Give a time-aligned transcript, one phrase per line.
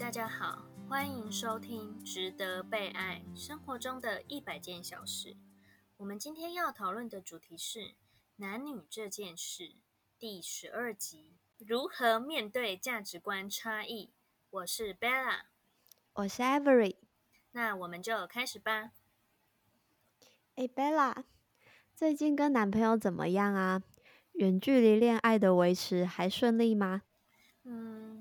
[0.00, 5.34] 大家好，欢迎收听《值得被爱生活中的一百件小事》。
[5.98, 7.94] 我们今天要讨论的主题是
[8.36, 9.74] 男女这件事
[10.18, 14.10] 第十二集：如何面对价值观差异。
[14.48, 15.42] 我是 Bella，
[16.14, 16.96] 我是 Avery。
[17.52, 18.92] 那我们就开始吧。
[20.54, 21.24] 哎，Bella，
[21.94, 23.82] 最近跟男朋友怎么样啊？
[24.32, 27.02] 远距离恋爱的维持还顺利吗？
[27.64, 28.19] 嗯，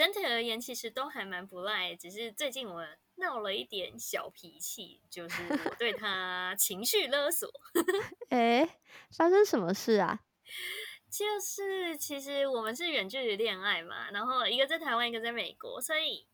[0.00, 2.82] 整体而言其实都还蛮不赖，只是最近我
[3.16, 7.46] 闹了一点小脾气，就是我对他情绪勒索。
[8.30, 8.80] 哎，
[9.14, 10.20] 发生什么事啊？
[11.12, 16.26] 就是其实我们是远距离恋爱嘛，然后一个在台湾，一个在美国，所以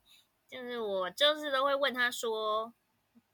[0.49, 2.73] 就是我就是都会问他说：“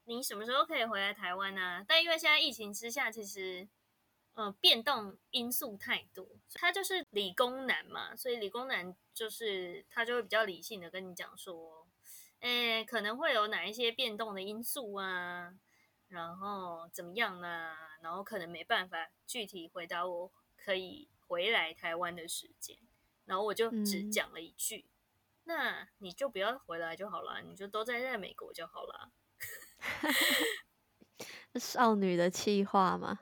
[0.09, 3.69] 你什么时候可以回来台湾呢？”但因为现在疫情之下，其实
[4.35, 11.87] 呃变动因素太多，他就是理工男嘛，所以理工男就是他就会比较理性的跟你讲说
[12.41, 15.55] ：“哎，可能会有哪一些变动的因素啊，
[16.09, 17.75] 然后怎么样呢？
[18.03, 22.77] 然后可能没办法具体回答我可以。”回来台湾的时间，
[23.25, 24.85] 然后我就只讲了一句
[25.45, 29.11] ：“那你就不要回来就好了，你就都在在美国就好了。”
[31.59, 33.21] 少女的气话吗？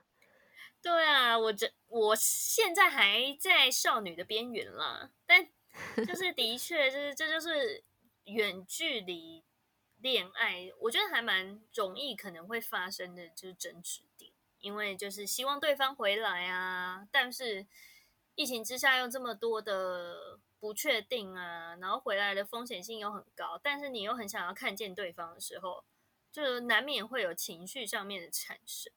[0.83, 5.47] 对啊，我这我现在还在少女的边缘啦，但
[6.07, 7.85] 就是的确，就是这就是
[8.25, 9.45] 远距离
[9.99, 17.67] 恋爱，我觉得还蛮容易可能会发生的，就是争执点，因为就是希望对方回来啊，但是。
[18.37, 25.85] 疫情之下，又这么多的不确定啊，然后回来的风险性又很高，但是你又很想要看见对方的时候，
[26.33, 28.91] 就难免会有情绪上面的产生。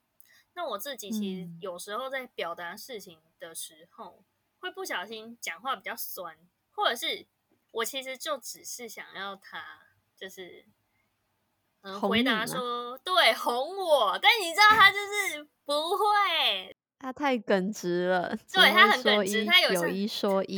[0.56, 4.24] 那我自己其实有时候在表达事情的时候，
[4.60, 6.38] 会不小心讲话比较酸，
[6.72, 7.26] 或者是
[7.72, 9.64] 我其实就只是想要他
[10.16, 10.66] 就是
[11.82, 16.76] 嗯回答说对哄我，但你知道他就是不会。
[17.00, 20.58] 他太耿直了，对他很耿直，他有一说一。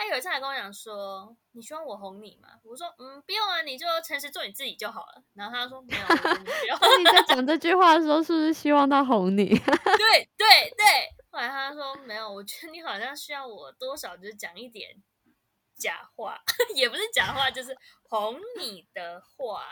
[0.00, 6.02] 对，他有一次还跟我讲说：“你希望我哄你吗？”我说：“嗯，不用啊，你就诚实做你自己就好了。”然后他说：“没有，
[6.38, 6.76] 你不要。
[6.98, 9.46] ”你在讲这句话的时候，是不是希望他哄你？
[9.46, 10.86] 对对对。
[11.30, 14.90] 后来他说：“没有，我觉得你好像需要我多少就是讲一点
[15.76, 16.40] 假话，
[16.74, 17.76] 也不是假话，就是
[18.08, 19.62] 哄你的话。”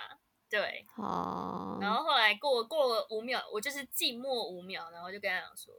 [0.50, 5.74] 对，哦，然后后来过过了五秒，我就是静默五秒，然后就跟他讲说：“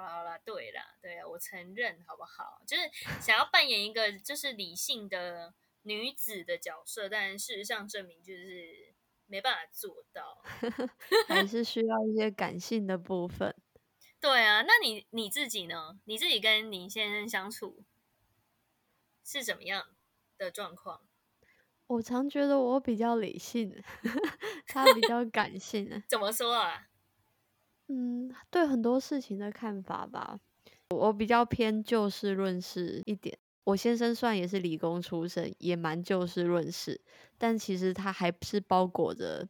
[0.00, 2.62] 好了好了，对啦，对啊，我承认，好不好？
[2.66, 2.82] 就是
[3.20, 8.94] 想要扮演一个就是理性的女子的角色，但事实上证明就是
[9.26, 10.42] 没办法做到，
[11.28, 13.54] 还是需要一些感性的部分。
[14.20, 16.00] 对啊，那你你自己呢？
[16.04, 17.84] 你自己跟你先生相处
[19.24, 19.86] 是怎么样
[20.36, 21.02] 的状况？
[21.86, 23.82] 我常觉得我比较理性，
[24.68, 26.02] 他比较感性。
[26.08, 26.89] 怎么说啊？
[27.92, 30.38] 嗯，对很多事情的看法吧，
[30.90, 33.36] 我比较偏就事论事一点。
[33.64, 37.00] 我先生算也是理工出身，也蛮就事论事，
[37.36, 39.48] 但其实他还是包裹着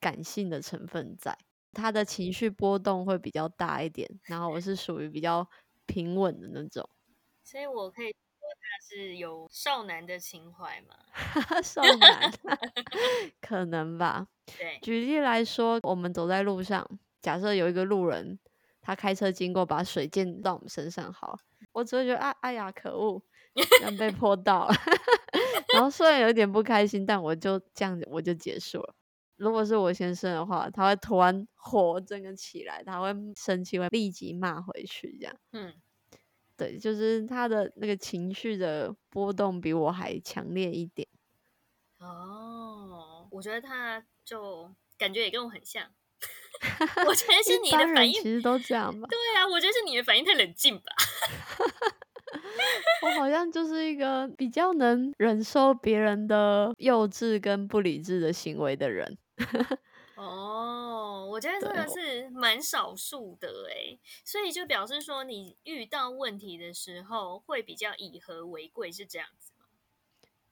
[0.00, 1.36] 感性的成分在，
[1.74, 4.08] 他的情绪波动会比较大一点。
[4.24, 5.46] 然后我是属于比较
[5.84, 6.88] 平稳的那种，
[7.44, 8.16] 所以我可以说
[8.60, 8.72] 他。
[8.88, 10.96] 是有少男的情怀吗？
[11.62, 12.30] 少男
[13.40, 14.26] 可能吧。
[14.58, 16.86] 对，举例来说，我们走在路上，
[17.22, 18.38] 假设有一个路人，
[18.82, 21.38] 他开车经过，把水溅到我们身上，好，
[21.72, 23.22] 我只会觉得啊，哎呀，可恶，
[23.82, 24.74] 要被泼到了。
[25.72, 28.94] 然后虽然有点不开心，但我就这样子，我就结束了。
[29.36, 35.36] 如果是我先生的话，他会突然火整个起来，他会生气，会立即骂回去，这样。
[35.52, 35.74] 嗯。
[36.54, 41.08] 对，就是他的那个情绪的波动比我还强烈一点。
[41.98, 45.92] 哦，我觉得他就感觉也跟我很像。
[47.06, 49.08] 我觉得是你的反应，其实都这样吧。
[49.08, 50.92] 对啊，我觉得是你的反应太冷静吧。
[53.02, 59.18] 我好像就是一个比较能忍受别人的幼稚跟不理智的行为的人。
[60.14, 69.51] 哦，我觉得这个是蛮少数的哎，所以就表示说你遇到问题的时候会比较以和为贵，是这样子吗？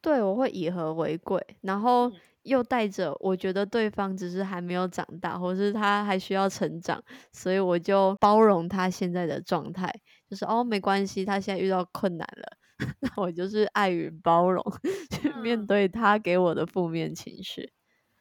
[0.02, 2.10] 对，我会以和为贵，然后
[2.42, 7.02] 又带着我觉得对方只是还没有长大，或是他还需要成长，
[7.32, 9.92] 所以我就包容他现在的状态，
[10.28, 12.56] 就是哦没关系，他现在遇到困难了，
[13.00, 14.64] 那我就是爱与包容
[15.10, 17.72] 去面对他给我的负面情绪。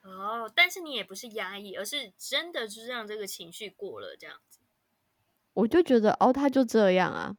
[0.04, 4.60] 哦，但是你也不是压抑，而是真的就是让这个情绪过了这样子。
[5.54, 7.36] 我就觉得哦，他就这样啊，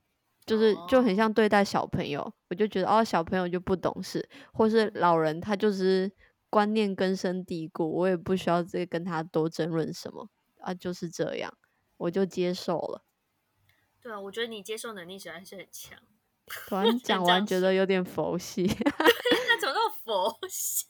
[0.47, 6.11] 就是就很哦像对待小朋友，我就觉得哦，小朋友就不懂事，或是老人他就是
[6.49, 10.29] 观念根深蒂固，我也不需要再跟他多争论什么
[10.59, 11.53] 啊，就是这样，
[11.97, 13.05] 我就接受了。
[14.03, 15.99] 对啊，我觉得你接受能力实在是很强。
[16.67, 18.65] 突然讲完，觉得有点佛系。
[19.47, 20.87] 那怎么那么佛系？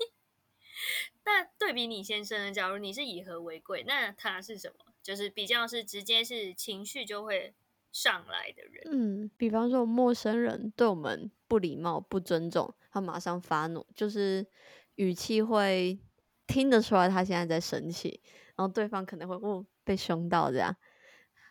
[1.26, 2.52] 那对比你先生呢？
[2.52, 4.87] 假如你是以和为贵，那他是什么？
[5.02, 7.55] 就是比较是直接是情绪就会
[7.92, 8.82] 上来的人。
[8.90, 14.46] 嗯，比方说陌生人对我们不礼貌、不尊重，他马上发怒，就是
[14.94, 15.98] 语气会
[16.46, 18.22] 听得出来他现在在生气，
[18.56, 20.76] 然后对方可能会哦被凶到这样。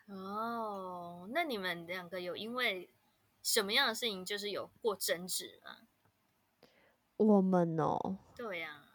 [0.07, 2.89] 哦，那你们两个有因为
[3.43, 5.87] 什么样的事情就是有过争执吗？
[7.17, 8.85] 我们哦，对呀、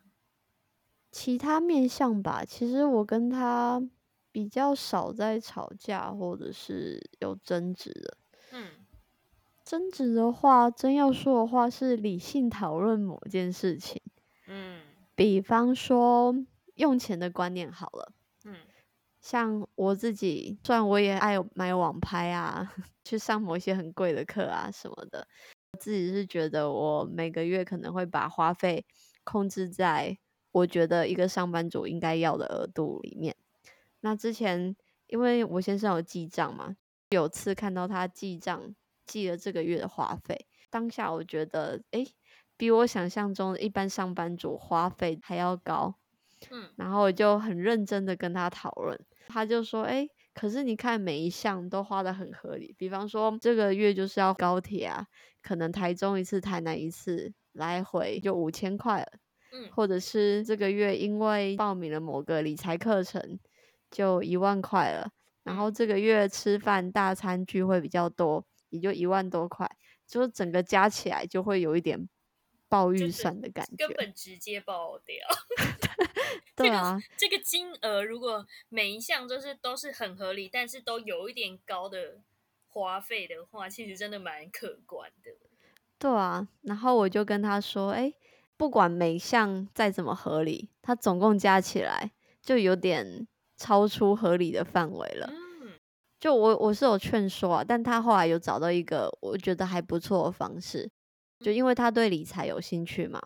[1.12, 3.80] 其他面相吧，其实我跟他
[4.34, 8.16] 比较少在吵架或者是有争执的。
[8.50, 8.66] 嗯
[9.64, 14.02] 争执的话，真要说的话是理性讨论某件事情，
[14.48, 14.80] 嗯
[15.14, 16.34] 比方说
[16.74, 18.12] 用钱的观念好了。
[18.44, 18.56] 嗯
[19.20, 25.28] 像我自己，虽然我也爱买网拍啊， 去上某些很贵的课啊什么的，
[25.72, 28.84] 我自己是觉得我每个月可能会把花费
[29.22, 30.18] 控制在
[30.50, 33.34] 我觉得一个上班族应该要的额度里面。
[34.04, 36.76] 那之前因为我先生有记账嘛，
[37.08, 38.74] 有次看到他记账
[39.06, 42.04] 记了这个月的花费，当下我觉得诶，
[42.58, 45.94] 比我想象中的一般上班族花费还要高。
[46.50, 55.06] 嗯然后我就很认真的跟他讨论，他就说：“哎，可是你看每一项都花的很合理，比方说这个月就是要高铁啊，
[55.40, 59.06] 可能台中一次、台南一次，来回就五千块了，
[59.52, 63.40] 嗯或者是这个月因为报名了某个理财课程，
[63.94, 65.08] 就一万块了，
[65.44, 69.70] 然后嗯这个月吃饭大餐聚会比较多，也就一万多块，
[70.08, 72.08] 就是整个加起来就会有一点
[72.68, 73.96] 爆预算的感觉根。
[73.96, 75.16] 本直接爆掉。
[76.56, 82.20] 对啊，这个金额如果每一项都是都是很合理，但是都有一点高的
[82.66, 85.30] 花费的话，其实真的蛮可观的。
[85.98, 88.12] 对啊，然后我就跟他说，哎，
[88.56, 92.10] 不管每项再怎么合理，它总共加起来
[92.42, 93.26] 就有点
[93.56, 95.28] 超出合理的范围了。
[95.30, 95.44] 嗯
[96.20, 100.90] 就我我是有劝说啊，但他后来有找到一个我觉得还不错的方式，
[101.40, 103.20] 就因为他对理财有兴趣嘛，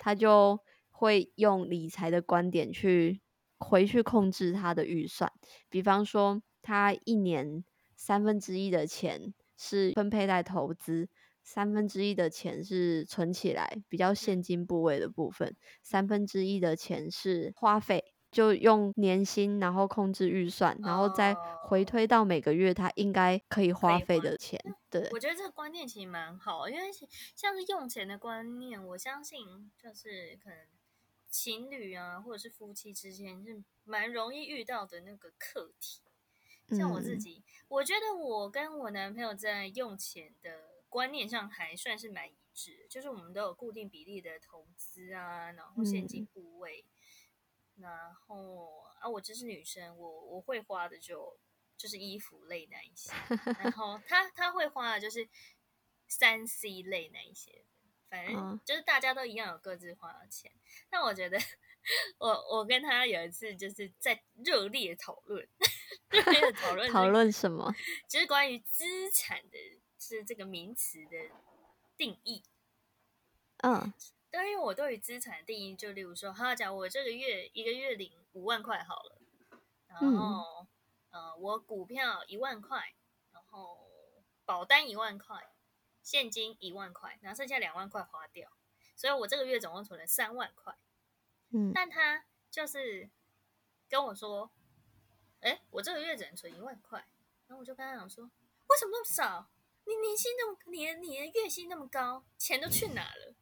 [0.00, 0.58] 他就
[0.90, 3.22] 会用理财的观点去
[3.58, 5.32] 回去控制他的预算。
[5.70, 7.64] 比方说，他一年
[7.96, 11.08] 三分之一的钱是分配在投资，
[11.42, 18.11] 三分之一的钱是存起来，比较现金部位的部分，三分之一的钱是花费。
[18.32, 24.58] 就用年薪，然后控制预算，然后再回哦推到每个月他应该可以花费的钱。
[24.90, 26.90] 对，我觉得这个观念其实蛮好，因为
[27.36, 30.58] 像是用钱的观念，我相信就是可能
[31.28, 36.00] 情侣啊，或者是夫妻之间是蛮容易遇到的那个课题。
[36.70, 40.50] 像我自嗯己，我觉得我跟我男朋友在用钱的
[40.88, 46.86] 观念上还算是蛮一致，就是我们都有固定比例的投资啊，然后现金嗯部位，
[47.76, 51.38] 然后啊，我这是女生，我我会花的就
[51.76, 53.12] 就是衣服类那一些，
[53.60, 55.28] 然后 他他会花的就是
[56.06, 57.64] 三 C 类那一些，
[58.08, 60.52] 反正嗯就是大家都一样有各自花的钱。
[60.88, 61.38] 但我觉得
[62.18, 65.48] 我我跟他有一次就是在热烈讨论，
[66.10, 67.74] 热烈 讨论讨论什么？
[68.08, 69.58] 就是关于资产的
[69.98, 71.34] 是这个名词的
[71.96, 72.42] 定义。
[73.58, 73.92] 嗯
[74.32, 79.18] 对，因为我对于资产的定义，就例如说，哈，假如我这个月一个月领五万块好了，
[79.86, 80.66] 然嗯后、
[81.10, 82.94] 呃，我股票一万块，
[83.30, 83.86] 然后
[84.46, 85.52] 保单一万块，
[86.02, 88.50] 现金一万块，然后剩下两万块花掉，
[88.96, 90.74] 所以我这个月总共存了三万块。
[91.50, 93.10] 嗯但他就是
[93.90, 94.50] 跟我说，
[95.40, 97.00] 哎，我这个月只能存一万块，
[97.48, 99.50] 然后我就跟他讲说，为什么那么少？
[99.84, 103.34] 你年薪那么，你的你的月薪那么高，钱都去哪了？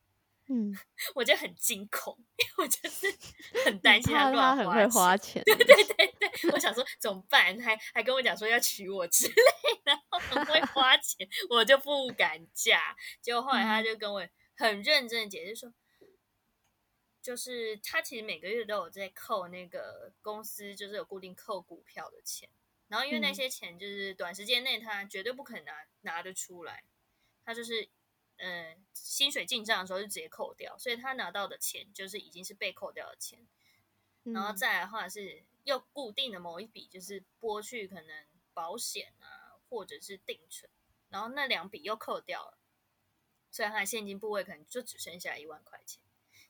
[0.53, 0.75] 嗯，
[1.15, 3.07] 我就很惊恐，因为我就是
[3.65, 4.91] 很担心他乱他很会钱。
[4.91, 5.43] 花 钱。
[5.45, 7.57] 对对对对，我想说怎么办？
[7.61, 9.35] 还还跟我讲说要娶我之类，
[9.85, 12.97] 然后很会花钱，我就不敢嫁。
[13.21, 14.27] 结果后来他就跟我
[14.57, 15.73] 很认真的解释说，
[17.23, 22.49] 就是他其实每个月都有在扣那个公司，就是有固定扣股票的钱。
[22.89, 26.83] 然后因为那嗯些钱就是短时间内他绝对不可能拿拿得出来，
[27.45, 27.89] 他就是
[28.41, 33.47] 呃薪水进账的时候就直接扣掉，所以他拿到的钱就是已经是被扣掉的钱。
[34.25, 40.71] 然后嗯再来的话是又固定的某一笔，就是拨去可能保险啊，或者是定存。
[41.09, 42.59] 然后那两笔又扣掉了，
[43.51, 46.03] 所以他的现金部位可能就只剩下一万块钱，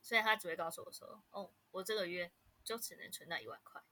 [0.02, 2.30] 所以他只会告诉我说：“哦，我这个月
[2.62, 3.82] 就只能存到一万块。”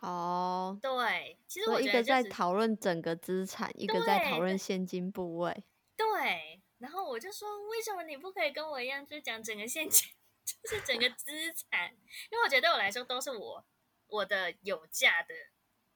[0.00, 5.64] 哦，对，其实我一个在讨论整个资产，一个在讨论现金部位。
[5.96, 10.08] 对，然后我就说，为什么你不可以跟我一样，就讲整个现金，
[10.44, 11.94] 就是整个资产？
[12.30, 13.64] 因为我觉得对我来说都是我
[14.08, 15.34] 我的有价的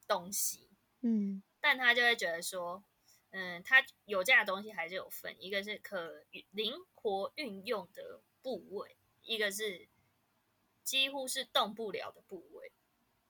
[0.07, 0.69] 东西，
[1.01, 2.83] 嗯但他就会觉得说，
[3.31, 9.87] 嗯，他有价的东西还是有分，一个是可运灵活运用的部位，一个是
[10.83, 12.71] 几乎是动不了的部位。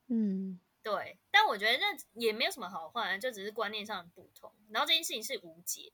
[0.06, 4.50] 嗯对，但我觉得那也没有什么好坏，就只是观念上的不同。
[4.70, 5.92] 然后这件事情是无解，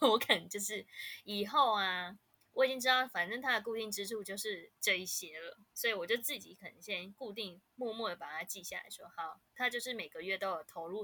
[0.00, 0.86] 我可能就是
[1.24, 2.16] 以后啊，
[2.52, 11.02] 我已经知道，反正它的固定支出就是这一些了，所以我就自己可能先固定默默的把它记下来说，好，他就是每个月都有投入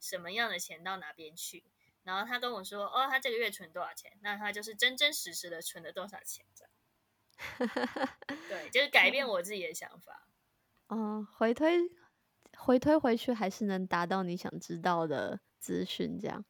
[0.00, 1.64] 什么样的钱到哪边去。
[2.02, 6.70] 然后他跟我说，哦，他这个月存多少钱，那他就是真真实实的存了多少钱，这样。
[8.48, 10.28] 对，就是改变我自己的想法。
[10.88, 11.78] 嗯，回推
[12.58, 16.44] 回推回去，还是能达到你想知道的资讯，这样。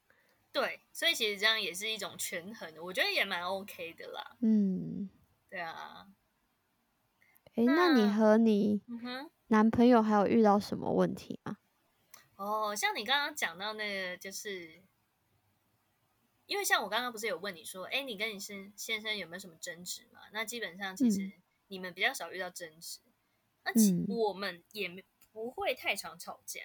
[0.55, 4.37] 对，所以其实这样也是一种权衡，我觉得也蛮 OK 的啦。
[4.41, 5.11] 嗯，
[5.51, 6.07] 对啊，
[7.57, 11.59] 哎，那你和你嗯哼，男朋友还有遇到什么问题吗？
[12.37, 14.81] 哦，像你刚刚讲到那个，就是
[16.47, 20.21] 因为像我刚刚不是有问你说，哎，你跟你先先生有没有什么争执嘛？
[20.33, 21.33] 那基本上其实嗯
[21.67, 23.01] 你们比较少遇到争执，
[23.65, 26.61] 那其嗯我们也没不会太常吵架，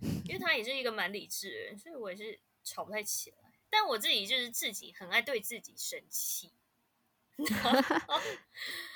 [0.00, 3.36] 因为他也是一个蛮理智的人，所以我也是吵不太起来。
[3.70, 6.52] 但我自己就是自己很爱对自己生气，
[7.36, 7.44] 对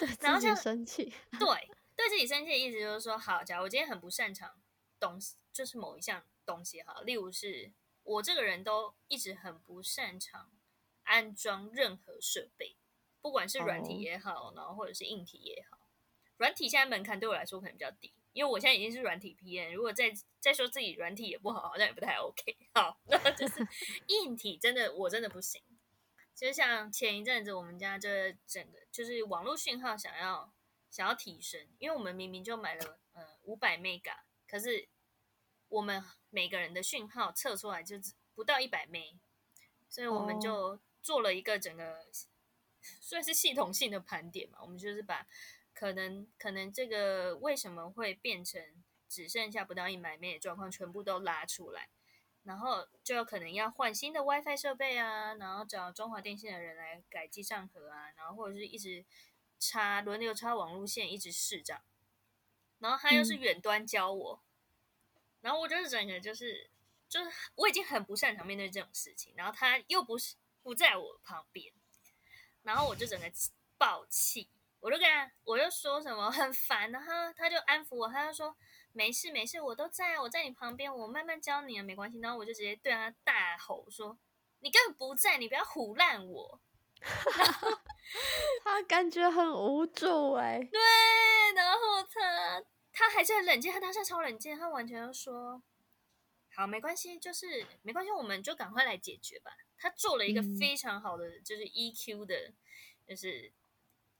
[0.08, 1.12] 自己然后像生气。
[1.38, 4.54] 对，对自己生气的意思就是说，好，假如我今天很不擅长
[5.00, 7.72] 东西，就是某一项东西哈，例如是
[8.04, 10.52] 我这个人都一直很不擅长
[11.02, 12.76] 安装任何设备，
[13.20, 15.78] 不管是软体哦也好，然后或者是硬体也好，
[16.36, 22.56] 软体现在门槛对我来说可能比较低，因为我现在已经是软体 PM，如果再再说自己软体也不好，好像也不太 OK。
[22.72, 23.66] 好，那 就是
[24.06, 25.60] 硬体真的我真的不行。
[26.36, 30.54] 就像前一阵子我们家这整个就是网络讯号想要
[30.88, 34.88] 想要提升，因为我们明明就买了呃五百 mega，可是
[35.68, 39.18] 我们每个人的讯号测出来就只不到一百 m
[39.88, 42.06] 所以我们就做了一个整个
[43.02, 44.58] 算是系统性的盘点嘛。
[44.62, 45.26] 我们就是把
[45.78, 48.60] 可能可能这个为什么会变成
[49.08, 51.88] 只剩下不到一百 m 的状况全部都拉出来。
[52.42, 59.04] 然后就有可能要换新的 WiFi 设备啊，然后找中华电信的人来改机上盒啊，然后或者是一直
[59.60, 61.82] 插轮流插网路线，一直试这样。
[62.78, 64.42] 然后他又是嗯远端教我，
[65.42, 66.70] 然后我就是整个就是
[67.08, 71.72] 就是我已经很不擅长面对这种事情，然后他又不是不在我旁边，
[72.62, 73.30] 然后我就整个
[73.76, 74.48] 爆气，
[74.80, 78.56] 我就跟他我就说什么很烦，然后他就安抚我，他就说。
[78.92, 82.18] 没事没事，我都在，我在你旁边，我慢慢教你啊，没关系。
[82.20, 84.18] 然后我就直接对他大吼说
[84.60, 86.60] ：“你根本不在，你不要胡乱我。
[88.64, 90.80] 他感觉很无助哎、”对，
[91.54, 95.62] 然后他他还是很冷静，他当下超冷静，他完全就说
[96.56, 102.52] ：“好，没关系，就是没关系，我们就赶快来解决吧。”他做了一个嗯非常好的，就是 EQ 的，
[103.06, 103.52] 就是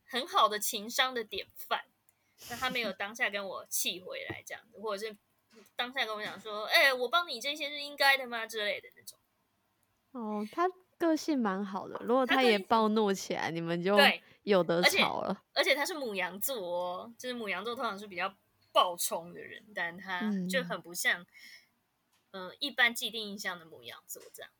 [0.09, 1.85] 很好的情商的典范。
[2.51, 5.17] 那他没有当下跟我气回来这样子，或者是
[5.75, 9.19] 当下跟我讲说：“哎、我帮你这些是应该的吗？”之类的那种。
[10.13, 15.43] 哦，他个性蛮好的，如果他也暴怒起来，你们就对有得吵了。
[15.53, 18.33] 而且他是母羊座哦，就是母羊座通常是比较
[18.73, 21.27] 暴冲的人，但他就嗯很不像，
[22.31, 24.51] 呃，一般既定印象的母羊座这样。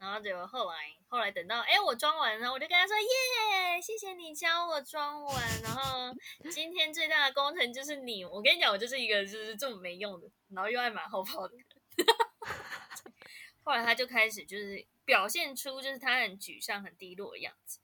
[0.00, 5.62] 然后结果后来，后来等到哎我装完，然后我就跟他说耶，谢谢你教我装完。
[5.62, 6.10] 然后
[6.50, 11.66] 今天最大的工程就是你，我跟你讲，我就是一个就是这么没用的，然后又爱马后炮的人。
[13.62, 17.78] 后来他就开始就是表现出就是他很沮丧、很低落的样子。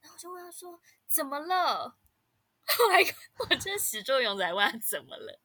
[0.00, 1.96] 然后我就问他说：“怎么了？”
[2.66, 2.98] 后来
[3.38, 5.40] 我这始作俑者问他怎么了，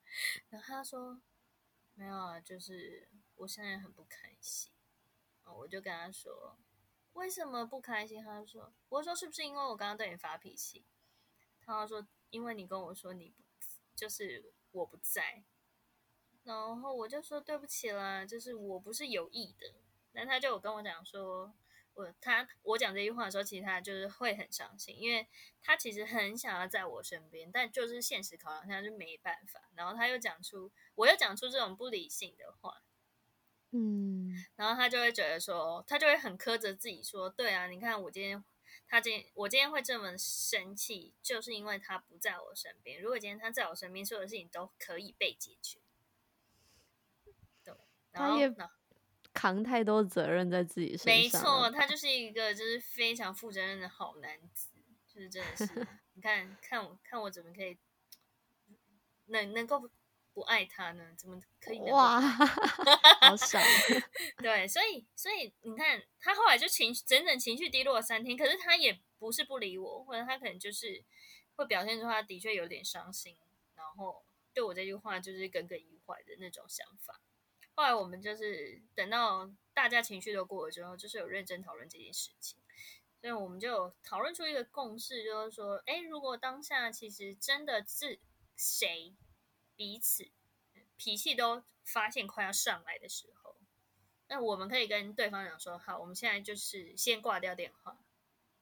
[0.49, 1.21] 然后他说
[1.93, 4.71] ：“没有啊，就是我现在很不开心。”
[5.55, 6.57] 我就跟他说
[7.13, 10.85] ：“为什么不开心？”他就说：“我说是不是因为我刚刚对你发脾气？”
[11.61, 13.43] 他说：“因为你跟我说你不，
[13.95, 15.43] 就是我不在。”
[16.43, 19.73] 然后我就说：“对不起啦，就是我不是有意的。”
[20.13, 21.53] 但他就有跟我讲说。
[21.93, 25.27] 我他我讲这句话的时候，其实他就是会很伤心，因为
[25.63, 29.67] 他其实很想要在我身边，但就是现实考量下就没办法。
[29.73, 32.83] 然后他又讲出，我又讲出这种不理性的话，
[33.71, 38.43] 嗯，然后他就会觉得说，他就会很苛责自己说，对啊，你看我今天，
[38.87, 43.01] 他今我今天会这么生气，就是因为他不在我身边。
[43.01, 45.79] 如果今天他在我身边，所有的事情都可以被解决。
[47.63, 47.73] 对，
[48.11, 48.55] 然后他也
[49.33, 51.05] 扛太多责任在自己身上。
[51.05, 54.69] 没错，，他就是一个就是非常负责任的好男子，
[55.05, 55.65] 就是真的是，
[56.15, 57.77] 你看看我看我怎么可以
[59.25, 59.89] 能能够
[60.37, 61.03] 不爱他呢？
[61.17, 63.59] 怎么可以哇，好傻。
[64.37, 71.03] 对，所以所以你看，他后来就情绪整整情绪低落了三天，可是他也不是不理我，或者他可能就是
[71.55, 73.35] 会表现出他的确有点伤心，
[73.73, 77.19] 然后对我这句话就是耿耿于怀的那种想法。
[77.73, 82.59] 后来我们就是等到大家情绪都过了之后，就是有认真讨论这件事情，
[83.19, 88.19] 所以我们就讨论出一个共识，就是说，哎，如果当下其实真的是
[88.55, 89.15] 谁
[89.77, 90.29] 彼此
[90.97, 93.55] 脾气都发现快要上来的时候，
[94.27, 97.99] 那我们可以跟对方讲说，好，我们现在就是先挂掉电话，或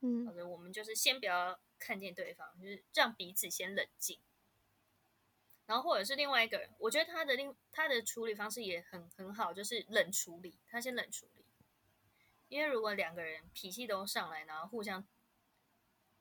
[0.01, 4.19] 嗯者我们就是先不要看见对方，就是让彼此先冷静。
[5.65, 11.43] 然后或者是另外一个人，我觉得他的另他的处理方式也很很好，就是冷处理，他先冷处理。
[12.50, 15.03] 因为如果两个人脾气都上来，然后互相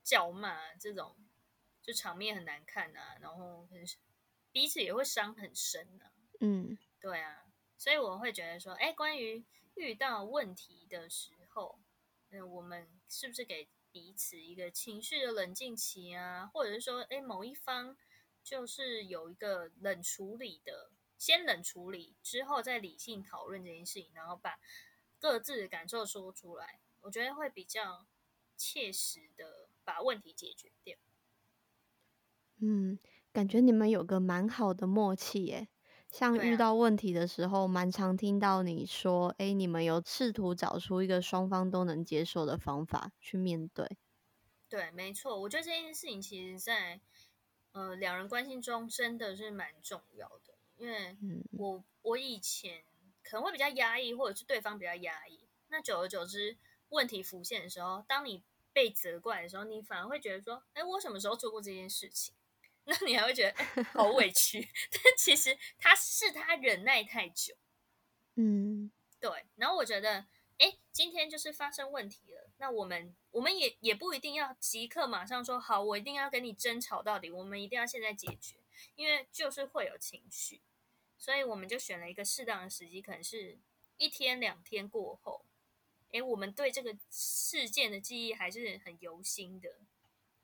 [0.02, 1.14] 叫骂，这种
[1.82, 3.84] 就场面很难看啊，然后很
[4.54, 6.12] 彼此也会伤很深啊。
[6.38, 7.44] 嗯对啊，
[7.76, 9.44] 所以我会觉得说，哎，关于
[9.75, 11.80] 遇到问题的时候，
[12.30, 16.46] 嗯，我们是不是给彼此一个情绪的冷静期啊？
[16.46, 17.96] 或者是说，哎，某一方
[18.44, 24.61] 就是有一个冷处理的，先冷处理之后再理性讨论这件事情，然后把
[25.18, 28.06] 各自的感受说出来，我觉得会比较
[28.56, 30.96] 切实的把问题解决掉。
[32.61, 32.99] 嗯，
[33.34, 35.68] 感觉你们有个蛮好的默契耶。
[36.12, 43.99] 像对啊遇到问题的时候，蛮常听到你说，哎，你们有试图找出一个双方都能接受的方法去面对。
[44.68, 47.00] 对，没错，我觉得这件事情其实在
[47.73, 52.84] 呃两人关系中真的是蛮重要的，因为嗯我我以前
[53.25, 56.56] 可能会比较压抑，或者是对方比较压抑，那久而久之，
[56.90, 62.36] 问题浮现的时候，当你被责怪的时候，你反而会觉得说，哎，我什么时候做过这件事情？
[62.84, 64.60] 那你还会觉得哎好委屈，
[64.92, 67.54] 但其实他是他忍耐太久，
[68.36, 68.90] 嗯。
[69.20, 70.26] 对，然后我觉得，
[70.58, 78.56] 哎，今天就是发生问题了，那我们我们也也不一定要即刻马上说好，我一定要跟你争吵到底，我们一定要现在解决，
[78.97, 80.60] 因为就是会有情绪，
[81.16, 83.58] 所以我们就选了一个适当的时机，可能是
[83.97, 85.47] 一天两天过后，
[86.12, 89.78] 哎，我们对这个事件的记忆还是很犹新的，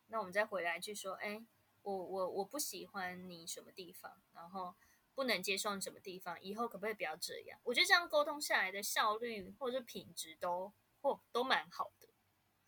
[0.06, 1.42] 那我们再回来去说，哎，
[1.82, 4.74] 我我我不喜欢你什么地方，然后。
[5.12, 7.60] 不能接受你什么地方，以后可不可以不要这样？
[7.64, 12.08] 我觉得这样沟通下来的效率或者是品质都或都蛮好的。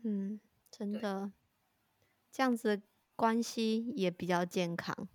[0.03, 0.39] 嗯，
[0.71, 1.33] 真的，
[2.31, 2.83] 这样子
[3.17, 5.09] 关系也比较健康。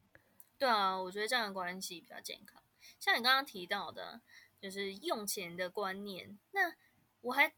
[0.58, 2.64] 对啊，我觉得这样的关系比较健康。
[3.00, 4.22] 像你刚刚提到的，
[4.60, 6.74] 就是用钱的观念，那
[7.22, 7.54] 我还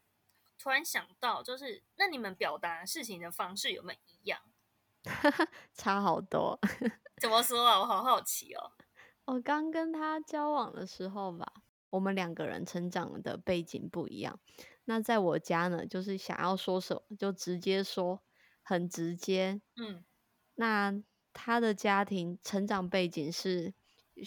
[0.58, 4.42] 突然想到，就是那你们表达事情的方式有没有一样？
[5.74, 6.58] 差好多。
[7.20, 7.78] 怎么说啊？
[7.80, 8.72] 我好好奇哦。
[9.26, 11.46] 我刚跟他交往的时候吧，
[11.90, 14.38] 我们两个人成长的背景不一样。
[14.84, 18.20] 那在我家呢，就是想要说什么就直接说，
[18.62, 19.60] 很直接。
[19.76, 20.04] 嗯
[20.56, 20.92] 那
[21.32, 23.72] 他的家庭成长背景是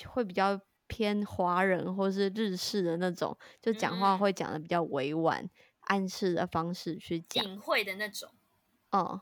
[0.08, 5.50] 会比较偏华人或是日式的那种，就讲话嗯会讲的比较委婉，
[5.82, 7.44] 暗示的方式去讲。
[7.44, 8.30] 隐晦的那种。
[8.92, 9.22] 哦、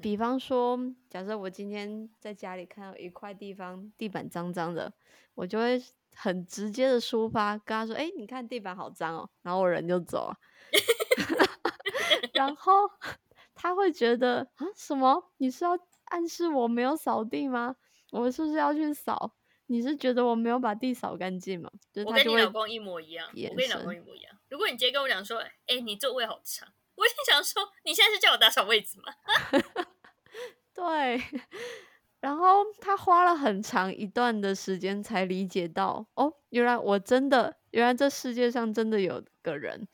[0.00, 0.78] 比方说，
[1.10, 4.92] 假设我今天在家里看到一块地方地板脏脏的，
[5.34, 5.82] 我就会
[6.14, 10.36] 很直接的抒发，跟他说：“哎、你看地板好脏哦。”然后我人就走了。
[12.32, 12.72] 然后
[13.54, 15.32] 他会觉得啊，什么？
[15.36, 17.76] 你是要暗示我没有扫地吗？
[18.10, 19.34] 我是不是要去扫？
[19.66, 21.70] 你是觉得我没有把地扫干净吗？
[21.92, 24.34] 就是我他跟你老公一模一样，我眼跟你老公神一模一样。
[24.48, 26.68] 如果你直接跟我讲说，哎、你座位好长，
[27.02, 29.12] 我就想说，你现在是叫我打扫位置吗？
[30.72, 31.20] 对，
[32.20, 39.88] 然后他花了很长一段的时间才理解到，哦，原来我真的，原来这世界上真的有个人，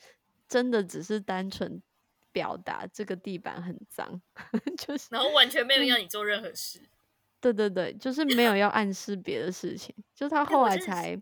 [0.47, 1.83] 真的只是单纯
[2.31, 4.21] 表达这个地板很脏，
[4.77, 6.83] 就是然后完全没有要你做任何事。
[7.41, 11.21] 对对对，就是没有要暗示别的事情，就是他后来才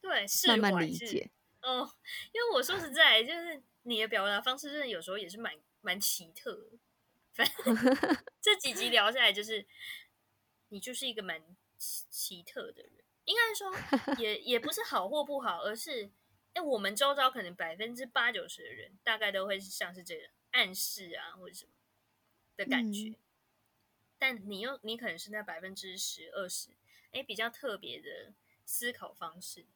[0.00, 1.30] 对，释慢慢理解。
[1.62, 1.90] 哦，
[2.32, 6.78] 因为我说实在，就是你的表达方式，真的有时候也是蛮蛮奇特的。
[7.32, 7.76] 反正
[8.40, 9.66] 这几集聊下来，就是
[10.68, 11.40] 你就是一个蛮
[11.78, 13.04] 奇奇特的人。
[13.24, 13.72] 应该说，
[14.18, 16.10] 也也不是好或不好，而是，
[16.54, 21.72] 哎，我们周遭可能百分之八九十的人，大概都会像是这个暗示啊，或者什么
[22.56, 23.14] 的感觉。
[24.18, 26.70] 但你又你可能是那百分之十二十，
[27.12, 28.32] 哎，比较特别的
[28.64, 29.66] 思考方式。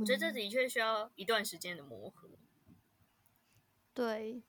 [0.00, 2.28] 我觉得这的确需要一段时间的磨合。
[3.94, 4.42] 对，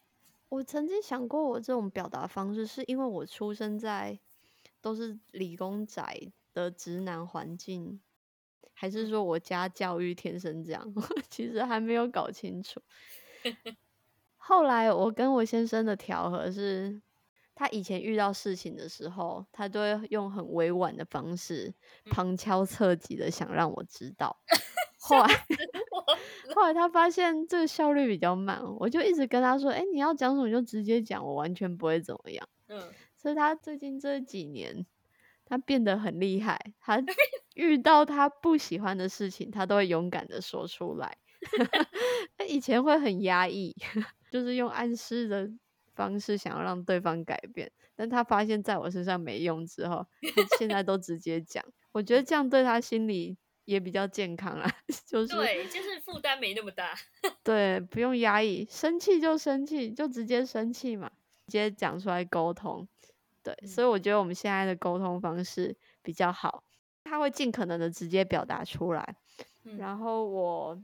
[0.50, 4.20] 我曾经想过，我这种表达方式是因为我出生在
[4.82, 6.20] 都是理工宅
[6.52, 8.02] 的直男环境，
[8.74, 10.94] 还是说我家教育天生这样？
[11.30, 12.82] 其实还没有搞清楚。
[14.38, 17.02] 后来我跟我先生的调和是，
[17.54, 21.74] 他以前遇到事情的时候，他都会用很委婉的方式，
[22.10, 24.36] 旁敲侧击的想让我知道。
[25.08, 25.28] 后来，
[26.56, 32.82] 后来他发现这个效率比较慢，我就一直跟他说：“哎，你要讲什么就直接讲，我完全不会怎么样。”嗯，
[33.16, 34.84] 所以他最近这几年，
[35.46, 36.60] 他变得很厉害。
[36.82, 37.00] 他
[37.54, 41.18] 遇到他不喜欢的事情，他都会勇敢的说出来。
[42.36, 43.76] 他以前会很压抑，
[44.32, 45.48] 就是用暗示的
[45.94, 51.64] 方式想要让对方改变，但他发现在我身上没用之后，他现在都直接讲。
[51.92, 53.38] 我觉得这样对他心里。
[53.66, 54.72] 也比较健康啊，
[55.06, 56.96] 就是对，就是负担没那么大，
[57.44, 61.12] 对，不用压抑，生气就生气，就直接生气嘛，
[61.48, 62.88] 直接讲出来沟通，
[63.44, 66.64] 对，所以我觉得我们现在的沟通方式比较好，
[67.04, 69.16] 他会尽可能的直接表达出来，
[69.78, 69.98] 然。
[69.98, 70.84] 后我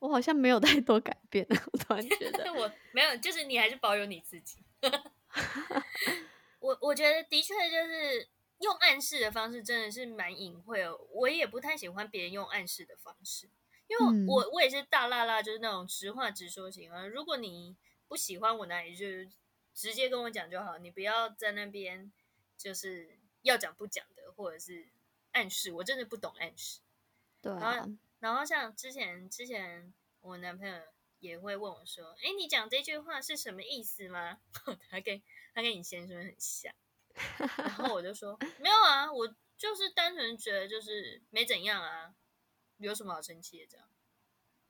[0.00, 4.58] 我好像没有太多改变， 我突然觉得我没有，就是你还是保有你自己，
[6.58, 8.28] 我我觉得的确就是。
[8.58, 13.50] 用暗示的方式真的是蛮隐晦哦，我也不太喜欢别人用暗示的方式，
[13.86, 17.06] 因为我我也是大辣辣，就是那种直话直说型啊。
[17.06, 17.76] 如果你
[18.08, 19.06] 不喜欢我，那你就
[19.74, 22.10] 直接跟我讲就好，你不要在那边
[22.56, 24.88] 就是要讲不讲的，或者是
[25.32, 26.80] 暗示，我真的不懂暗示。
[27.42, 27.90] 对，然后
[28.20, 29.92] 然后像之前之前
[30.22, 30.80] 我男朋友
[31.18, 34.40] 也会问我说：“哎，你讲这句话是什么意思吗？”
[34.88, 35.20] 他跟
[35.54, 36.74] 他跟你先生很像。
[37.56, 39.26] 然后我就说 没有啊，我
[39.56, 42.14] 就是单纯觉得就是没怎样啊，
[42.78, 43.88] 有什么好生气的这样。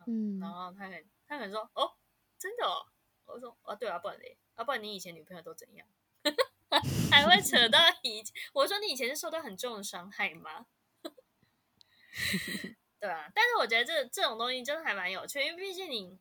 [0.06, 1.92] 嗯，然后他很他很说哦，
[2.38, 2.86] 真的哦。
[3.26, 5.88] 我说哦对啊，不然嘞，啊不然你以前女朋友都怎样？
[7.10, 8.32] 还会扯到以前？
[8.52, 10.66] 我说你以前是受到很重的伤害吗？
[13.00, 16.18] 对啊，但是我觉得这这种东西真的还蛮有趣，因为毕竟你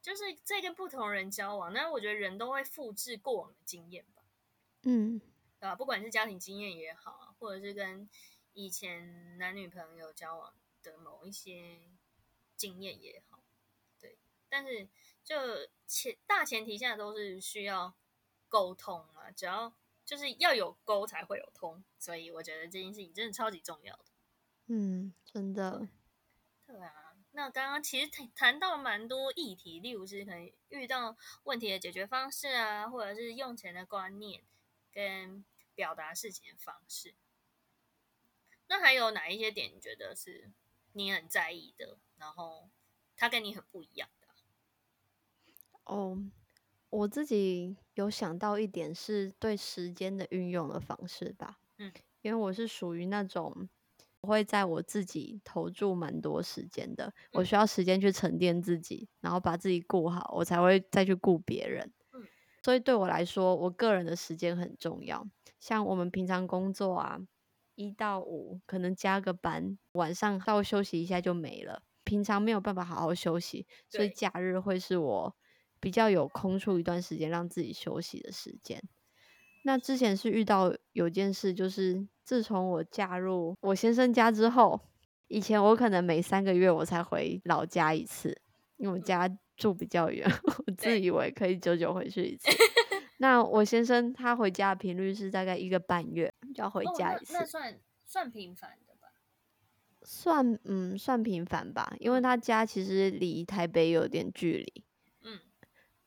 [0.00, 4.22] 就是在跟不同人交往，那我觉得人都会复制过往的经验吧。
[4.84, 5.20] 嗯。
[5.58, 5.74] 对吧？
[5.74, 8.08] 不管是家庭经验也好，或者是跟
[8.52, 11.80] 以前男女朋友交往的某一些
[12.56, 13.42] 经验也好，
[14.00, 14.18] 对。
[14.48, 14.88] 但是
[15.24, 15.36] 就
[15.86, 17.94] 前大前提下都是需要
[18.48, 24.04] 沟通啊，只要就是要有沟才会有通，所以我觉得这件事情真的超级重要的。
[24.66, 25.88] 嗯，真的。
[26.66, 34.42] 对啊，那刚刚其实谈谈到蛮多议题，例如是可能遇到问题的解决方式啊，或者是用钱的观念。
[34.96, 37.14] 跟表达事情的方式，
[38.66, 40.50] 那还有哪一些点你觉得是
[40.94, 41.98] 你很在意的？
[42.16, 42.70] 然后
[43.14, 44.28] 他跟你很不一样的？
[45.84, 46.18] 哦，
[46.88, 51.58] 我自己有想到一点是对时间的运用的方式吧。
[51.76, 53.68] 嗯，因为我是属于那种
[54.22, 61.92] 我会在我自己投注蛮多时间的，我需要时间去沉淀自己，然后把自己顾好，我才会再去顾别人。
[62.66, 65.24] 所以对我来说，我个人的时间很重要。
[65.60, 67.20] 像我们平常工作啊，
[67.76, 71.84] 一到五可能加个班，晚上稍微休息一下就没了。
[72.02, 75.36] 平常没有办法好好休息，所以假日会是我
[75.78, 78.82] 比较有空出一段时间让自己休息的时间。
[79.62, 84.80] 那之前是遇到有件事，就是自从我嫁入我先生家之后，
[85.28, 88.40] 以前我可能每三个月我才回老家一次，
[88.76, 89.38] 因为我家。
[89.56, 90.28] 住比较远，
[90.66, 92.48] 我自以为可以久久回去一次。
[93.18, 99.08] 那我先生他回家的频率是大概一个半月就要回家一次，那算算频繁的吧？
[100.02, 104.84] 算嗯，算频繁吧，因为他家其实离台北有点距离。
[105.22, 105.40] 嗯，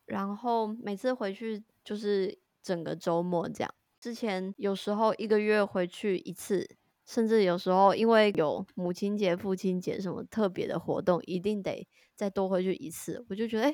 [0.05, 3.73] 然后每次回去就是整个周末这样。
[3.99, 6.69] 之前有时候一个月回去一次，
[7.09, 11.87] 甚至有时候因为有母亲节、父亲节什么特别的活动，一定得。
[12.15, 13.73] 再多回去一次，我就觉得，哎，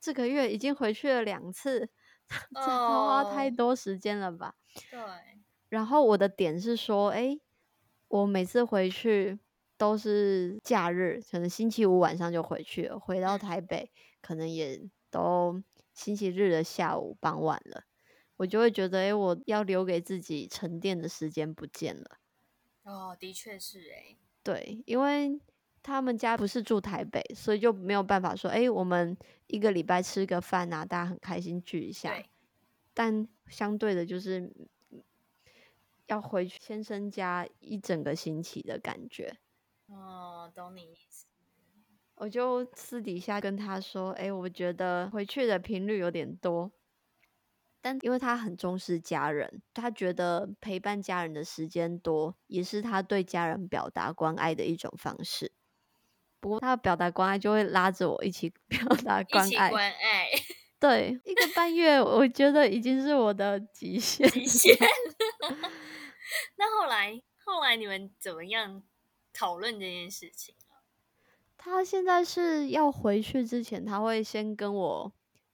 [0.00, 1.88] 这个月已经回去了两次，
[2.52, 4.56] 这花太多时间了吧？
[4.90, 4.98] 对。
[5.68, 7.38] 然后我的点是说，哎，
[8.08, 9.38] 我每次回去
[9.78, 15.62] 都是假日，可能星期五晚上就回去了，回到台北可能也都
[15.94, 17.84] 星期日的下午傍晚了，
[18.38, 22.21] 我就会觉得，哎，我要留给自己沉淀的时间不见了。
[22.84, 25.40] 哦，的确是，哎，对，因为。
[25.84, 29.16] 他们家不是住台北，所以就没有办法说，哎，我们
[29.48, 32.22] 一个礼拜吃个饭啊，大家很开心聚一下。
[32.94, 34.48] 但相对的，就是
[36.06, 39.36] 要回去先生家一整个星期的感觉。
[39.88, 41.26] 哦，懂你意思。
[42.14, 46.70] 我就私底下跟他说，哎，我觉得回去的频率有点多。
[47.84, 55.50] 但因为他很重视家人，他觉得陪伴家人的时间多，也是他对家人表达关爱的一种方式。
[56.38, 59.68] 不过他表达关爱就会拉着我一起 表达关爱。
[59.68, 60.28] 关爱。
[60.78, 64.28] 对，一个半月，我觉得已经是我的极限。
[64.30, 64.76] 极限。
[66.56, 68.82] 那后来，后来你们怎么样
[69.32, 70.86] 讨论这件事情啊？
[71.58, 75.12] 他现在是要回去之前，他会先跟我。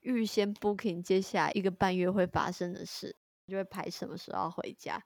[0.09, 3.15] 预先 booking 接下来一个半月会发生的事，
[3.47, 5.03] 就会排什么时候回家。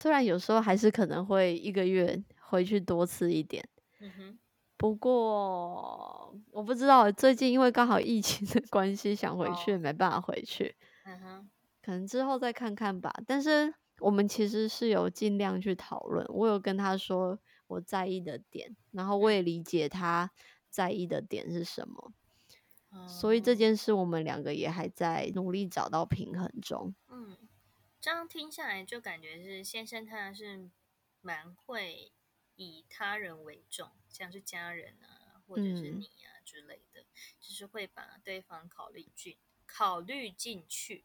[0.00, 3.66] 虽然有时候还是可能会一个月回去多次一点，
[4.00, 4.38] 嗯哼。
[4.76, 11.50] 不过我不知道最近因为刚好疫情的关系，想回去没办法回去，嗯哼。
[11.82, 13.12] 可能之后再看看吧。
[13.26, 20.30] 但是我们其实是有尽量去讨论，我有跟他说我在意的点，然后我也理解他
[20.70, 22.12] 在意的点是什么。
[23.06, 26.92] 所以这件事，我们两个也还在努力找到平衡中。
[27.08, 27.36] 嗯，
[28.00, 30.68] 这样听下来，就感觉是先生他是
[31.20, 32.10] 蛮会
[32.56, 37.04] 以他人为重，像是家人啊，或者是你啊之类的，
[37.40, 41.04] 就是会把对方考虑进考虑进去。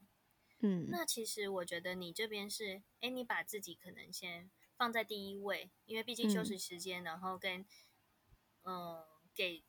[0.59, 7.63] 嗯，那其实我觉得你这边是，哎，你把自己可能先放在第一位，因为毕竟休息时间，然后跟
[8.63, 9.03] 嗯
[9.35, 9.63] 给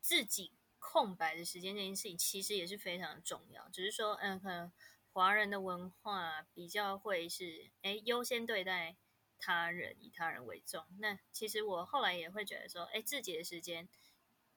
[0.00, 0.52] 自己。
[0.78, 4.72] 空白的时间这件事情其实也是非常重要，只是说，嗯，可能
[5.12, 8.96] 华人的文化比较会是，哎，优先对待
[9.38, 10.86] 他人，以他人为重。
[10.98, 13.88] 那其实我后来也会觉得说，哎，自己的时间，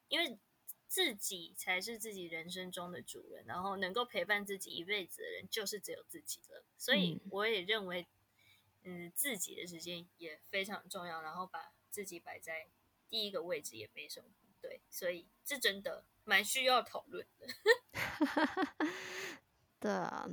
[0.08, 0.38] 因为
[0.86, 6.64] 自己才是自己人生中的主人，然后能够陪伴自己一辈子的人就是只有自己了。
[6.78, 8.06] 所以我也认为，
[8.84, 12.68] 嗯，自己的时间也非常重要，然后把自己摆在
[13.08, 14.80] 第一个位置也没什么不对。
[14.88, 16.04] 所以这真的。
[16.24, 17.46] 蛮需要讨论的，
[19.80, 20.28] 对啊，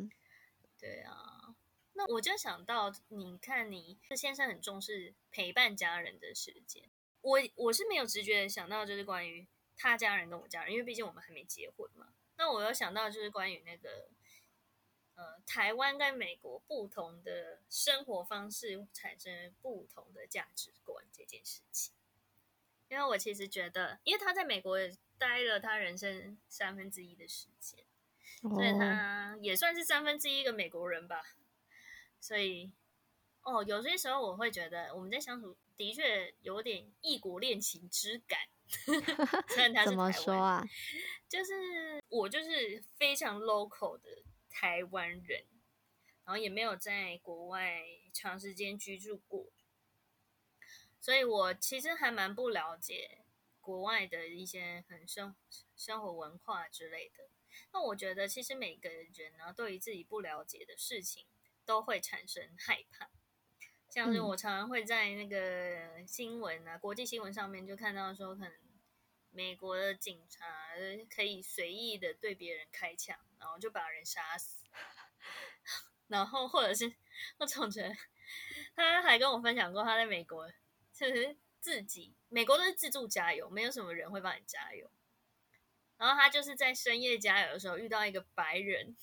[0.78, 1.56] 对啊。
[1.94, 6.90] 那我就想到，你看，你先生很重视陪伴家人的时间。
[7.22, 12.14] 我我是没有直觉想到，就是关于他家人跟我家人，因为毕竟我们还没结婚嘛。
[12.38, 14.10] 那我有想到，就是关于那个，
[15.16, 21.94] 呃，台湾跟美国不同的生活方式产生不同的价值观这件事情。
[22.88, 24.78] 因为我其实觉得，因为他在美国。
[25.20, 27.86] 待了他人生三分之一的时间，
[28.42, 31.22] 所以他也算是三分之一个美国人吧。
[32.22, 32.72] 所以，
[33.44, 38.40] 哦，有些时候我会觉得我们在相处的确有点异国恋情之感。
[39.50, 40.64] 虽然他是怎么说啊？
[41.28, 45.46] 就是我就是非常 local 的台湾人，
[46.24, 47.82] 然后也没有在国外
[48.14, 49.52] 长时间居住过，
[51.00, 53.26] 所以我其实还蛮不了解。
[53.70, 55.36] 国外的一些很生
[55.76, 57.30] 生活文化之类的，
[57.72, 61.28] 那我觉得其实每个人呢，对于自己不了解的事情，
[61.66, 63.12] 都会产生害怕。
[63.88, 68.54] 像是我常常会在那个新闻啊，国际新闻上面就看到说，可能
[69.30, 70.74] 美国的警察
[71.08, 74.66] 可以随意的对别人开枪，然后就把人杀死。
[76.08, 76.92] 然后或者是
[77.38, 77.96] 我总觉得，
[78.76, 80.52] 他还跟我分享过他在美国
[80.92, 81.38] 其实。
[81.62, 84.90] 自己，美国都是自助加油，没有什么人会帮你加油。
[85.98, 88.96] 然后他就是在深夜加油的时候遇到一个白人，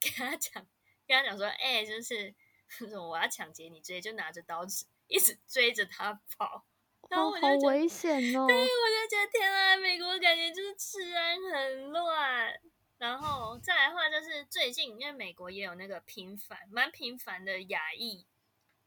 [0.00, 0.66] 跟他讲，
[1.06, 2.34] 跟他讲说：“哎，就是
[2.68, 6.64] 什么我要抢劫你，直接就拿着刀子一直追着他跑。”
[7.10, 8.46] 然后我就哦，好危险哦！
[8.46, 12.60] 对，我就觉得天啊，美国感觉就是治安很乱。
[12.96, 18.26] 然后再来的话，就是最近因为美国也有那个频繁、蛮频繁的亚裔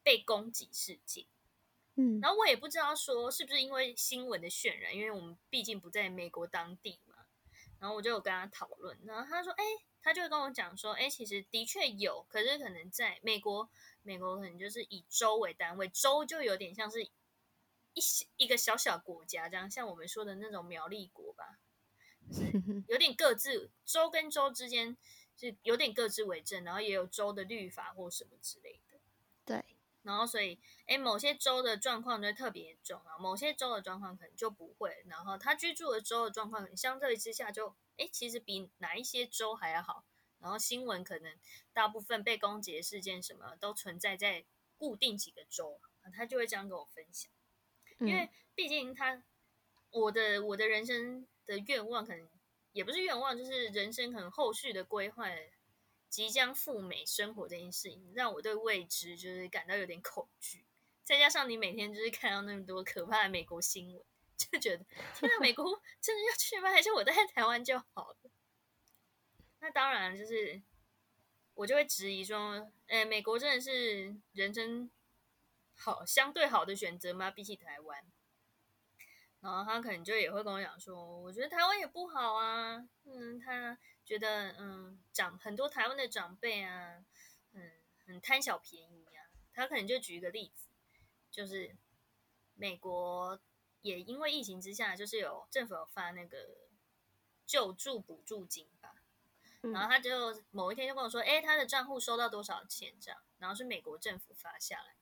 [0.02, 1.26] 被攻击事件。
[1.98, 7.16] 嗯，然后我也不知道说是不是因为新闻的渲染，因为我们毕竟不在美国当地嘛。
[7.80, 9.64] 然后我就有跟他讨论，然后他说：“哎，
[10.02, 13.70] 他就会跟我讲说，哎，其实的确有，可是可能在美国，
[14.02, 18.02] 美国可能就是以州为单位，州就有点像是一
[18.38, 21.60] 一个小小国家这样，像我们说的那种苗栗国吧，
[22.28, 22.52] 就是
[22.90, 24.98] 有点各自州跟州之间
[25.36, 28.87] 是有点各自为政，然后也有州的律法或什么之类的。
[30.08, 35.04] 对。”然后，所以，哎，某些州的状况就特别严重啊，某些州的状况可能就不会。
[35.08, 40.06] 然后，他居住的州的状况，相对之下就，哎，其实比哪一些州还要好。
[40.40, 41.36] 然后，新闻可能
[41.74, 44.46] 大部分被攻击的事件，什么都存在在
[44.78, 45.80] 固定几个州，
[46.16, 47.32] 他就会这样跟我分享。
[48.00, 49.24] 因为毕竟他
[49.90, 52.30] 我的我的人生的愿望可能
[52.72, 55.26] 也不是愿望，就是人生可能后续的规划，
[56.10, 60.66] 即将赴美生活这件事情，让我对未知就是感到有点恐惧。
[61.04, 64.04] 再加上你每天就是看到那么多可怕的美国新闻，
[64.38, 66.70] 就觉得天啊，美国 真的要去吗？
[66.70, 68.18] 还是我待在台湾就好了？
[69.60, 70.62] 那当然，就是
[71.54, 74.92] 我就会质疑说，哎，美国真的是人生
[75.76, 77.32] 好相对好的选择吗？
[77.32, 78.04] 比起台湾？
[79.40, 87.06] 然后他可能就也会跟我讲说，我觉得台湾也不好啊，嗯，他觉得嗯长很多台湾的长辈啊，
[87.52, 87.72] 嗯，
[88.06, 89.28] 很贪小便宜啊。
[89.54, 90.68] 他可能就举一个例子，
[91.30, 91.76] 就是
[92.56, 93.40] 美国
[93.82, 96.70] 也因为疫情之下，就是有政府有发那个
[97.46, 98.96] 救助补助金吧，
[99.62, 105.00] 然后他就某一天就跟我说，哎，他的账户收到多少钱这样，然后是美国政府发下来的，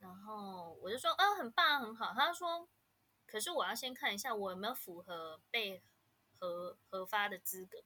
[0.00, 2.12] 然后我就说，啊，很棒，很好。
[2.12, 2.68] 他说。
[3.30, 5.82] 可是我要先看一下我有没有符合被
[6.38, 7.84] 核核发的资格。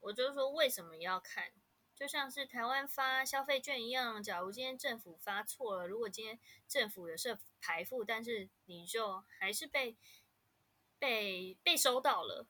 [0.00, 1.52] 我就说为什么要看？
[1.94, 9.96] 就像是台湾发消费券一样，假如今天政府发错了，如果今天政府有设排付，但是你就还是被
[10.98, 12.46] 被被收到了，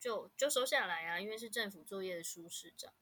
[0.00, 2.92] 就就收下来啊，因为是政府作业的舒适账。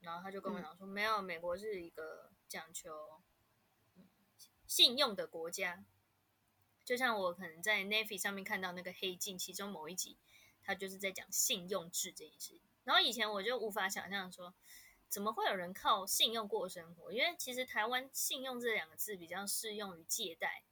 [0.00, 3.22] 然后他就跟我讲说，没有，美国是一个讲求
[4.66, 5.84] 信用的国家。
[6.84, 10.16] 就像我可能在 Navy 上面看到那个黑镜，其中某一集，
[10.62, 12.60] 他就是在讲信用制这件事。
[12.84, 14.54] 然后以前我就无法想象说，
[15.08, 17.12] 怎么会有人靠信用过生活？
[17.12, 20.64] 因为其实台湾信用这两个字比较适用于借贷，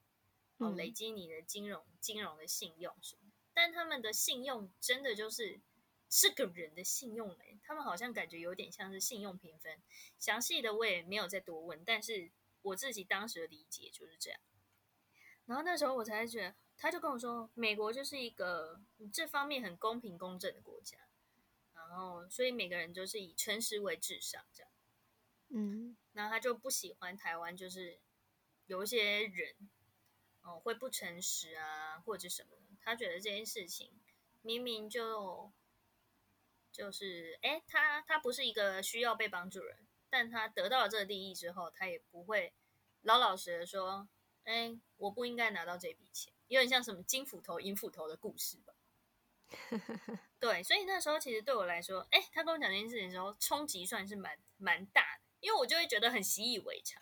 [0.57, 3.21] 哦，累积你的金融金融的信用什么。
[3.53, 5.61] 但他们的信用真的就是
[6.09, 9.81] 是个人的信用欸，他们好像感觉有点像是信用评分。
[10.19, 14.39] 详细的我也没有再多问，但是我自己当时的理解就是这样。
[15.45, 21.07] 然后那时候我才觉得，他就跟我说，美国就是一个这方面很公平公正的国家，然
[21.97, 24.71] 后所以每个人就是以诚实为至上，这样。
[25.49, 27.99] 嗯，然后他就不喜欢台湾，就是
[28.65, 29.55] 有一些人
[30.41, 33.91] 哦会不诚实啊，或者什么，他觉得这件事情
[34.41, 35.51] 明明就
[36.71, 42.53] 就是哎，他他不是一个需要被帮助人，但他得到了这个利益之后，他也不会
[43.01, 44.07] 老老实实说。
[44.45, 48.72] 哎，我不应该拿到这笔钱，有点像什么金斧头、银斧头的故事吧？
[50.39, 57.01] 对，所以那时候其实对我来说，哎，他跟我讲这件事情的时候，冲击算是蛮蛮大的，因为我就会觉得很习以为常，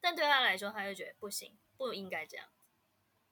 [0.00, 2.46] 但对他来说，他就觉得不行，不应该这样。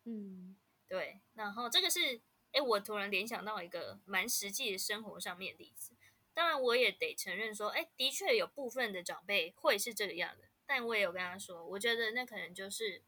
[0.05, 1.21] 嗯，对。
[1.35, 2.21] 然后这个是，
[2.53, 5.95] 哎，我突然联想到一个蛮实际的生活上面的例子。
[6.33, 13.03] 当然，我也得承认说，哎，的确有部分的长辈会是这个样的，但我也有跟他说，我觉得那可能就是。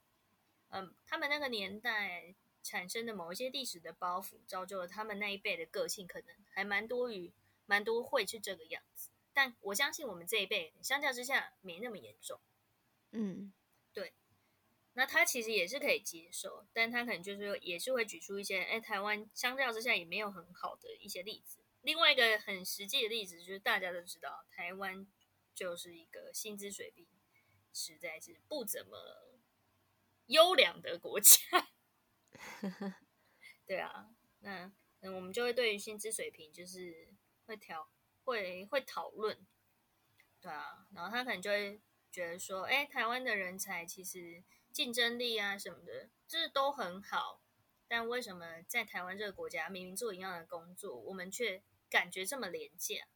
[0.73, 7.33] 嗯，他们那个年代产生的某一些历史的包袱，造就了他们那一辈的个性，可能还蛮多于
[7.67, 9.11] 蛮多会是这个样子。
[9.33, 12.41] 但我相信我们这一辈相较之下没那么严重。
[13.13, 13.53] 嗯，
[13.93, 14.13] 对。
[14.95, 21.61] 那他其实也是可以接受，但他可能就是也是会举出一些，哎，台湾相较之下也没有很好的一些例子。
[21.83, 25.07] 另外一个很实际的例子就是大家都知道，台湾
[25.55, 27.07] 就是一个薪资水平
[27.73, 29.27] 实在是不怎么。
[30.27, 31.41] 优良的国家，
[33.67, 37.15] 对啊，那那我们就会对于薪资水平就是
[37.47, 37.89] 会调
[38.25, 39.47] 会会讨论，
[40.41, 47.41] 对啊，然后他可能就会觉得说，哎，台湾的人才其实竞争力啊什么的，就是都很好，
[47.89, 53.07] 但为什么在台湾这个国家明明做一样的工作，我们却感觉这么廉价？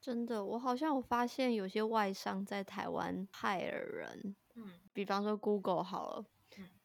[0.00, 4.34] 真的，我好像我发现有些外商在台湾派人。
[4.54, 6.24] 嗯，比方说 Google 好了，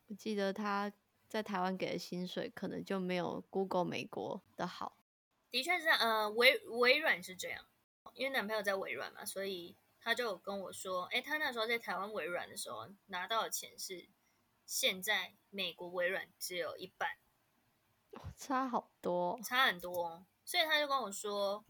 [0.07, 0.91] 我记得他
[1.27, 4.97] 在台湾给的薪水可能就没有 Google 美国的好。
[5.51, 7.65] 的确是，呃，微微软是这样，
[8.13, 14.07] 因为男朋友在微软嘛，所以他就跟我说，哎，他那时候在台湾微软的时候拿到的钱是
[14.65, 17.17] 现在美国微软只有一半，
[18.37, 21.63] 差好多，差很多，所以他就跟我说，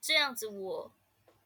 [0.00, 0.92] 这样子我。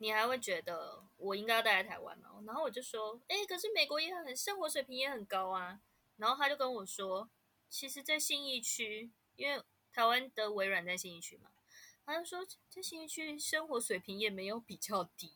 [0.01, 2.43] 你还会觉得我应该要待在台湾嘛？
[2.47, 5.81] 然后我就说，哎，可是美国也很生活水平也很高啊。
[6.17, 7.29] 然后他就跟我说，
[7.69, 9.63] 其实，在信义区，因为
[9.93, 11.51] 台湾的微软在信义区嘛，
[12.05, 15.35] 他就说在信义区生活水平也没有比较低。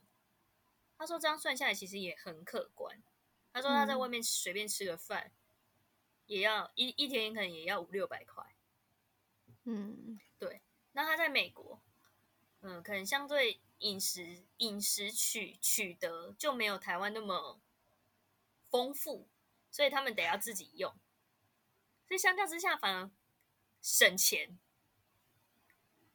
[0.96, 3.02] 他说这样算下来其实也很可观。
[3.52, 5.32] 他说他在外面随便吃个饭，
[6.26, 8.44] 也要一一天可能也要五六百块。
[9.64, 10.62] 嗯，对。
[10.92, 11.80] 那他在美国，
[12.62, 13.60] 嗯，可能相对。
[13.82, 17.58] 饮食饮食取取得就没有台湾那么
[18.70, 19.26] 丰富，
[19.72, 20.94] 所以他们得要自己用。
[22.06, 23.10] 所以相较之下，反而
[23.80, 24.56] 省钱，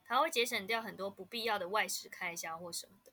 [0.05, 3.11] 他会节省掉很多不必要的外食开销或什么的。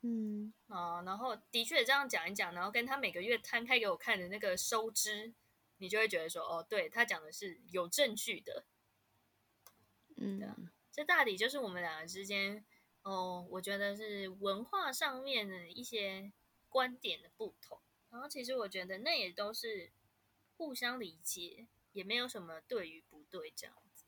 [0.00, 5.32] 嗯，哦，然后的确这样讲一讲，然后跟他每个月摊开给我看的那个收支，
[5.78, 8.64] 你就会觉得说，哦，对他讲的是有证据的。
[10.16, 12.64] 嗯，这大抵就是我们两个之间，
[13.02, 16.32] 哦，我觉得是文化上面的一些
[16.68, 17.80] 观点的不同。
[18.10, 19.90] 然后其实我觉得那也都是
[20.56, 24.04] 互相理解，也没有什么对与不对这样子。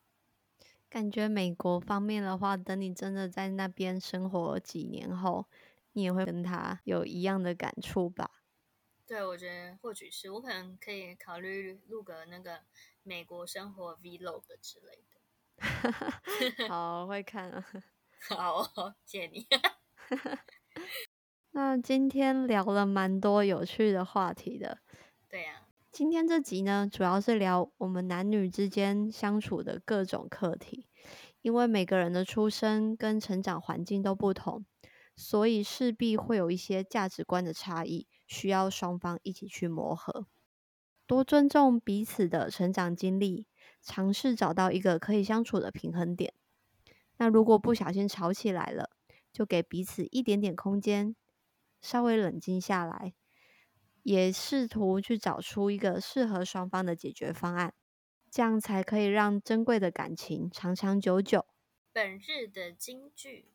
[0.87, 5.45] 感觉美国方面的话，等你真的在那边生活几年后，
[5.91, 8.31] 你也会跟他有一样的感触吧？
[9.05, 12.63] 对，我觉得或许是我可能可以考虑录个那个
[13.03, 15.16] 美国生活 vlog 之类的。
[16.67, 17.65] 好，会看啊。
[18.29, 18.63] 好，
[19.05, 19.47] 谢谢你。
[21.51, 24.79] 那今天聊了蛮多有趣的话题的。
[25.29, 30.87] 对呀，今天这集呢，主要是聊我们男女之间相处的各种课题。
[31.41, 34.65] 因为每个人的出生跟成长环境都不同，
[35.15, 40.27] 所以势必会有一些价值观的差异，需要双方一起去磨合。
[41.05, 43.47] 多尊重彼此的成长经历，
[43.87, 46.33] 尝试找到一个可以相处的平衡点。
[47.15, 48.89] 那如果不小心吵起来了，
[49.31, 51.15] 就给彼此一点点空间。
[51.79, 53.13] 稍微冷静下来，
[54.03, 57.73] 也试图去找出一个适合双方的解决方案，
[58.29, 61.45] 这样才可以让珍贵的感情长长久久。
[61.93, 63.53] 本日的金句：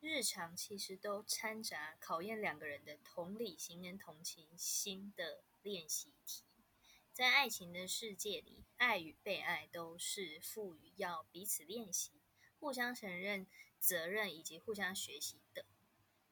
[0.00, 6.49] 日常其实都掺杂考验两个人的同理心跟同情心的练习题。
[7.20, 12.12] 在爱情的世界里，爱与被爱都是赋予要彼此练习、
[12.58, 13.46] 互相承认
[13.78, 15.66] 责任以及互相学习的，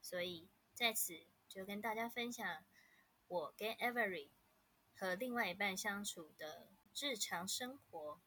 [0.01, 0.49] 所以。
[0.73, 2.65] 在此就跟大家分享
[3.27, 4.31] 我跟 Every
[4.95, 8.21] 和另外一半相处的日常生活，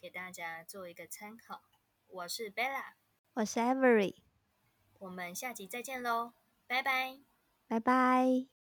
[0.00, 1.62] 给大家做一个参考。
[2.08, 2.94] 我是 Bella，
[3.34, 4.16] 我是 Every，
[4.98, 6.32] 我们下集再见喽，
[6.66, 7.20] 拜拜，
[7.68, 8.57] 拜拜。